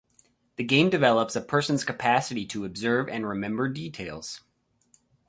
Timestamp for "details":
3.69-4.41